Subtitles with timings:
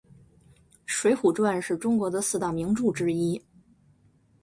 [0.87, 3.39] 水浒传是中国的四大名著之一。